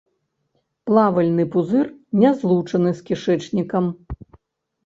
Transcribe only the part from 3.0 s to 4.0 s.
з кішэчнікам.